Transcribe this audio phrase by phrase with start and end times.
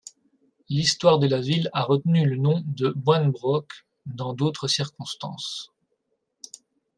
[0.67, 5.71] L’histoire de la ville a retenu le nom de Boinebroke dans d’autres circonstances.